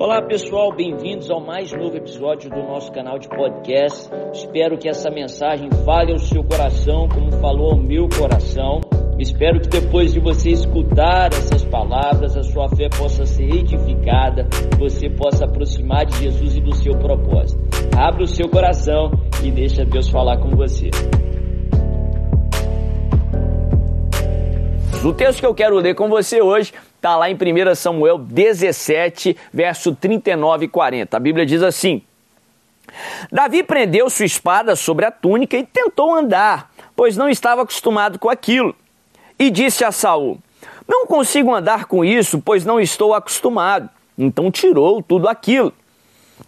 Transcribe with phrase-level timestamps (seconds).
[0.00, 4.08] Olá pessoal, bem-vindos ao mais novo episódio do nosso canal de podcast.
[4.32, 8.80] Espero que essa mensagem fale ao seu coração, como falou ao meu coração.
[9.18, 14.46] Espero que depois de você escutar essas palavras, a sua fé possa ser edificada,
[14.78, 17.60] você possa aproximar de Jesus e do seu propósito.
[17.98, 19.10] Abra o seu coração
[19.42, 20.90] e deixa Deus falar com você.
[25.04, 29.36] O texto que eu quero ler com você hoje está lá em 1 Samuel 17,
[29.52, 31.16] verso 39 e 40.
[31.16, 32.02] A Bíblia diz assim:
[33.30, 38.28] Davi prendeu sua espada sobre a túnica e tentou andar, pois não estava acostumado com
[38.28, 38.74] aquilo.
[39.38, 40.38] E disse a Saul:
[40.86, 43.88] Não consigo andar com isso, pois não estou acostumado.
[44.18, 45.72] Então tirou tudo aquilo.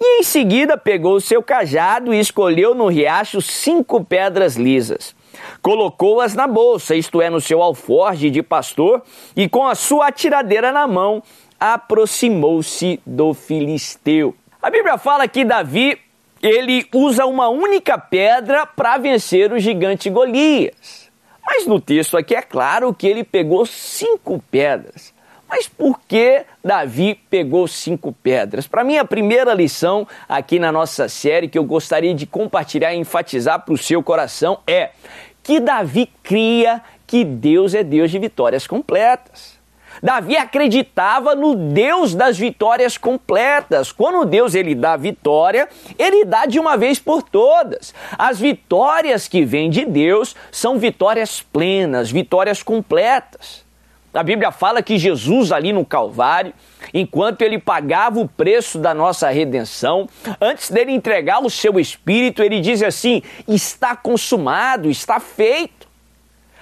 [0.00, 5.14] E em seguida pegou o seu cajado e escolheu no riacho cinco pedras lisas
[5.62, 9.02] Colocou-as na bolsa, isto é, no seu alforge de pastor,
[9.36, 11.22] e com a sua atiradeira na mão,
[11.58, 14.34] aproximou-se do filisteu.
[14.62, 15.98] A Bíblia fala que Davi
[16.42, 21.10] ele usa uma única pedra para vencer o gigante Golias.
[21.44, 25.12] Mas no texto aqui é claro que ele pegou cinco pedras.
[25.50, 28.68] Mas por que Davi pegou cinco pedras?
[28.68, 32.98] Para mim, a primeira lição aqui na nossa série que eu gostaria de compartilhar e
[32.98, 34.90] enfatizar para o seu coração é
[35.42, 39.58] que Davi cria que Deus é Deus de vitórias completas.
[40.00, 43.90] Davi acreditava no Deus das vitórias completas.
[43.90, 47.92] Quando Deus ele dá vitória, ele dá de uma vez por todas.
[48.16, 53.68] As vitórias que vêm de Deus são vitórias plenas, vitórias completas.
[54.12, 56.52] A Bíblia fala que Jesus ali no Calvário,
[56.92, 60.08] enquanto ele pagava o preço da nossa redenção,
[60.40, 65.89] antes dele entregar o seu espírito, ele diz assim: está consumado, está feito.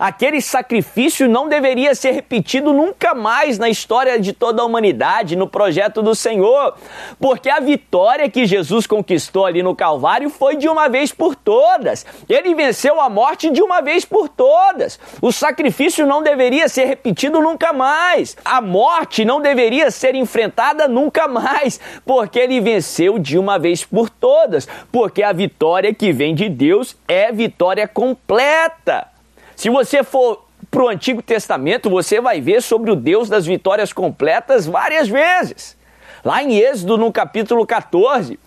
[0.00, 5.46] Aquele sacrifício não deveria ser repetido nunca mais na história de toda a humanidade, no
[5.46, 6.74] projeto do Senhor,
[7.18, 12.06] porque a vitória que Jesus conquistou ali no Calvário foi de uma vez por todas.
[12.26, 14.98] Ele venceu a morte de uma vez por todas.
[15.20, 18.38] O sacrifício não deveria ser repetido nunca mais.
[18.42, 24.08] A morte não deveria ser enfrentada nunca mais, porque ele venceu de uma vez por
[24.08, 24.66] todas.
[24.90, 29.09] Porque a vitória que vem de Deus é vitória completa.
[29.60, 33.92] Se você for para o Antigo Testamento, você vai ver sobre o Deus das vitórias
[33.92, 35.76] completas várias vezes.
[36.24, 38.40] Lá em Êxodo, no capítulo 14,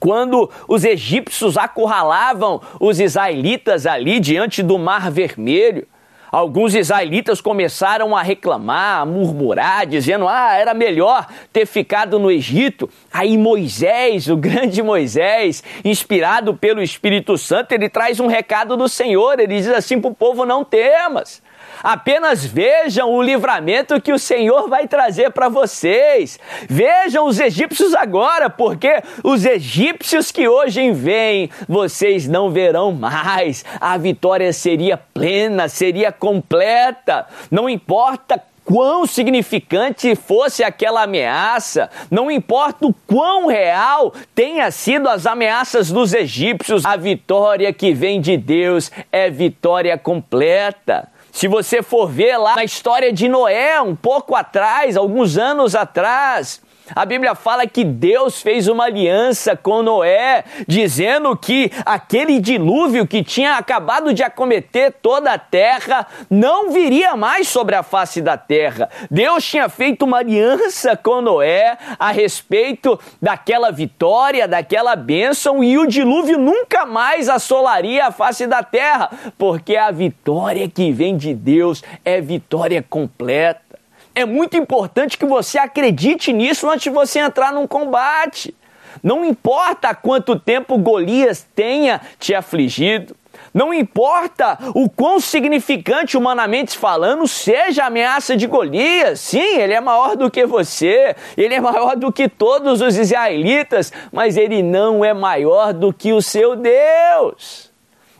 [0.00, 5.86] quando os egípcios acurralavam os israelitas ali diante do Mar Vermelho,
[6.32, 12.88] Alguns israelitas começaram a reclamar, a murmurar, dizendo: ah, era melhor ter ficado no Egito.
[13.12, 19.38] Aí Moisés, o grande Moisés, inspirado pelo Espírito Santo, ele traz um recado do Senhor.
[19.38, 21.42] Ele diz assim para o povo: não temas.
[21.82, 26.38] Apenas vejam o livramento que o Senhor vai trazer para vocês.
[26.68, 33.64] Vejam os egípcios agora, porque os egípcios que hoje vêm, vocês não verão mais.
[33.80, 37.26] A vitória seria plena, seria completa.
[37.50, 45.26] Não importa quão significante fosse aquela ameaça, não importa o quão real tenha sido as
[45.26, 51.08] ameaças dos egípcios, a vitória que vem de Deus é vitória completa.
[51.32, 56.60] Se você for ver lá na história de Noé, um pouco atrás, alguns anos atrás,
[56.94, 63.22] a Bíblia fala que Deus fez uma aliança com Noé, dizendo que aquele dilúvio que
[63.22, 68.88] tinha acabado de acometer toda a terra não viria mais sobre a face da terra.
[69.10, 75.86] Deus tinha feito uma aliança com Noé a respeito daquela vitória, daquela bênção, e o
[75.86, 81.82] dilúvio nunca mais assolaria a face da terra, porque a vitória que vem de Deus
[82.04, 83.71] é vitória completa.
[84.14, 88.54] É muito importante que você acredite nisso antes de você entrar num combate.
[89.02, 93.16] Não importa quanto tempo Golias tenha te afligido,
[93.54, 99.80] não importa o quão significante humanamente falando seja a ameaça de Golias, sim, ele é
[99.80, 105.04] maior do que você, ele é maior do que todos os israelitas, mas ele não
[105.04, 107.71] é maior do que o seu Deus.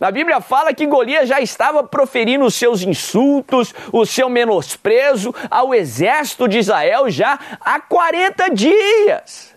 [0.00, 5.74] A Bíblia fala que Golias já estava proferindo os seus insultos, o seu menosprezo ao
[5.74, 9.54] exército de Israel já há 40 dias.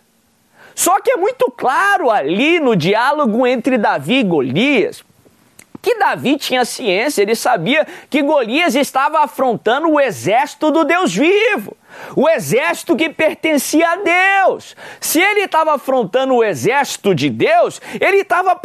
[0.76, 5.04] Só que é muito claro ali no diálogo entre Davi e Golias
[5.84, 11.76] que Davi tinha ciência, ele sabia que Golias estava afrontando o exército do Deus vivo
[12.16, 14.76] o exército que pertencia a Deus.
[15.00, 18.60] Se ele estava afrontando o exército de Deus, ele estava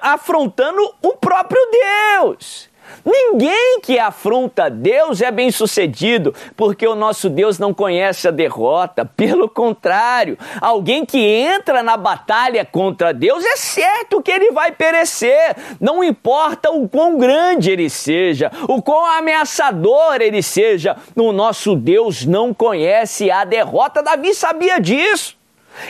[0.00, 2.71] afrontando o próprio Deus.
[3.04, 9.04] Ninguém que afronta Deus é bem sucedido, porque o nosso Deus não conhece a derrota.
[9.04, 15.56] Pelo contrário, alguém que entra na batalha contra Deus é certo que ele vai perecer.
[15.80, 22.24] Não importa o quão grande ele seja, o quão ameaçador ele seja, o nosso Deus
[22.24, 24.02] não conhece a derrota.
[24.02, 25.41] Davi sabia disso.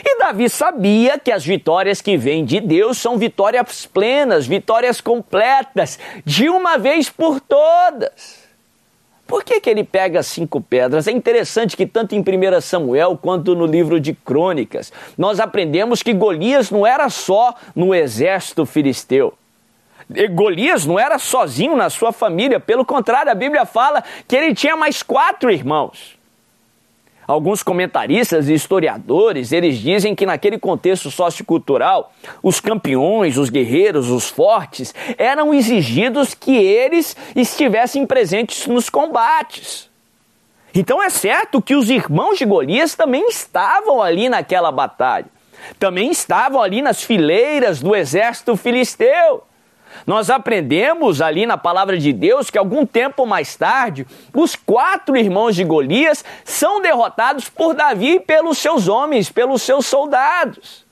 [0.03, 5.99] E Davi sabia que as vitórias que vêm de Deus são vitórias plenas, vitórias completas,
[6.25, 8.43] de uma vez por todas.
[9.25, 11.07] Por que, que ele pega cinco pedras?
[11.07, 16.13] É interessante que, tanto em 1 Samuel quanto no livro de Crônicas, nós aprendemos que
[16.13, 19.33] Golias não era só no exército filisteu.
[20.31, 24.75] Golias não era sozinho na sua família, pelo contrário, a Bíblia fala que ele tinha
[24.75, 26.17] mais quatro irmãos.
[27.27, 32.11] Alguns comentaristas e historiadores, eles dizem que naquele contexto sociocultural,
[32.41, 39.89] os campeões, os guerreiros, os fortes, eram exigidos que eles estivessem presentes nos combates.
[40.75, 45.27] Então é certo que os irmãos de Golias também estavam ali naquela batalha.
[45.79, 49.43] Também estavam ali nas fileiras do exército filisteu.
[50.05, 55.55] Nós aprendemos ali na palavra de Deus que algum tempo mais tarde, os quatro irmãos
[55.55, 60.83] de Golias são derrotados por Davi e pelos seus homens, pelos seus soldados.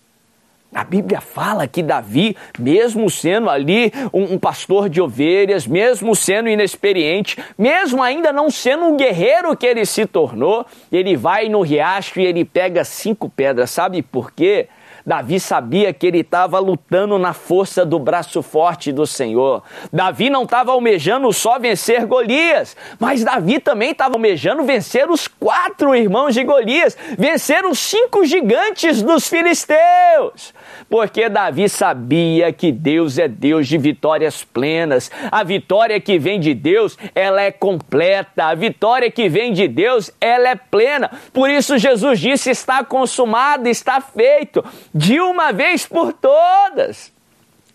[0.74, 6.47] A Bíblia fala que Davi, mesmo sendo ali um, um, pastor de ovelhas, mesmo sendo
[6.47, 12.21] inexperiente, mesmo ainda não sendo um guerreiro que ele se tornou, ele vai no riacho
[12.21, 13.69] e ele pega cinco pedras.
[13.69, 14.69] Sabe por quê?
[15.06, 19.63] Davi sabia que ele estava lutando na força do braço forte do Senhor.
[19.92, 25.95] Davi não estava almejando só vencer Golias, mas Davi também estava almejando vencer os quatro
[25.95, 30.53] irmãos de Golias, vencer os cinco gigantes dos filisteus.
[30.89, 35.09] Porque Davi sabia que Deus é Deus de vitórias plenas.
[35.31, 38.45] A vitória que vem de Deus, ela é completa.
[38.45, 41.09] A vitória que vem de Deus, ela é plena.
[41.33, 44.63] Por isso Jesus disse: está consumado, está feito
[44.94, 47.12] de uma vez por todas.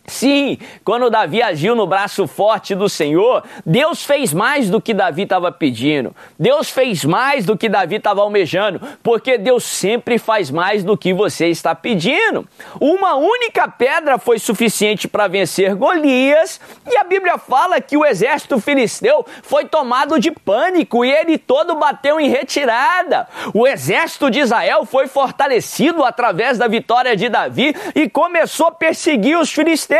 [0.07, 5.23] Sim, quando Davi agiu no braço forte do Senhor, Deus fez mais do que Davi
[5.23, 6.15] estava pedindo.
[6.39, 11.13] Deus fez mais do que Davi estava almejando, porque Deus sempre faz mais do que
[11.13, 12.47] você está pedindo.
[12.81, 18.61] Uma única pedra foi suficiente para vencer Golias, e a Bíblia fala que o exército
[18.61, 23.27] filisteu foi tomado de pânico e ele todo bateu em retirada.
[23.53, 29.37] O exército de Israel foi fortalecido através da vitória de Davi e começou a perseguir
[29.37, 29.96] os filisteus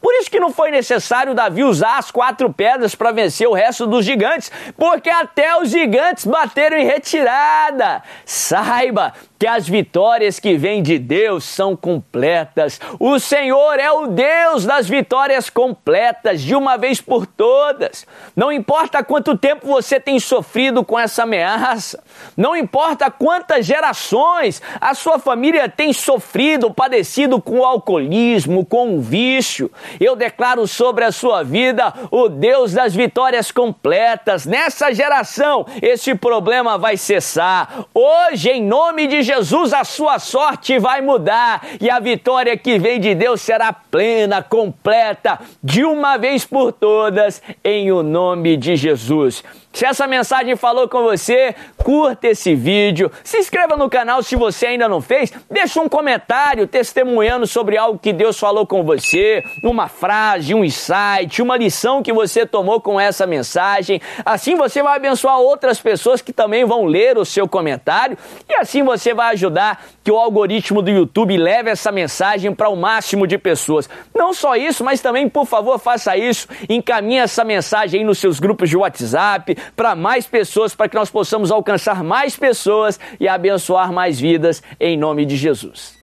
[0.00, 3.86] Por isso que não foi necessário Davi usar as quatro pedras para vencer o resto
[3.86, 8.02] dos gigantes, porque até os gigantes bateram em retirada.
[8.24, 12.80] Saiba que as vitórias que vêm de Deus são completas.
[12.98, 18.06] O Senhor é o Deus das vitórias completas, de uma vez por todas.
[18.34, 22.02] Não importa quanto tempo você tem sofrido com essa ameaça,
[22.36, 29.00] não importa quantas gerações a sua família tem sofrido, padecido com o alcoolismo, com o
[29.34, 34.46] vício, eu declaro sobre a sua vida o Deus das vitórias completas.
[34.46, 37.84] Nessa geração, esse problema vai cessar.
[37.92, 43.00] Hoje, em nome de Jesus, a sua sorte vai mudar e a vitória que vem
[43.00, 49.42] de Deus será plena, completa, de uma vez por todas, em o nome de Jesus.
[49.74, 54.66] Se essa mensagem falou com você, curta esse vídeo, se inscreva no canal se você
[54.66, 59.88] ainda não fez, deixa um comentário testemunhando sobre algo que Deus falou com você, uma
[59.88, 64.00] frase, um insight, uma lição que você tomou com essa mensagem.
[64.24, 68.16] Assim você vai abençoar outras pessoas que também vão ler o seu comentário.
[68.48, 72.76] E assim você vai ajudar que o algoritmo do YouTube leve essa mensagem para o
[72.76, 73.90] máximo de pessoas.
[74.14, 78.38] Não só isso, mas também, por favor, faça isso, encaminhe essa mensagem aí nos seus
[78.38, 83.92] grupos de WhatsApp, para mais pessoas, para que nós possamos alcançar mais pessoas e abençoar
[83.92, 86.02] mais vidas em nome de Jesus.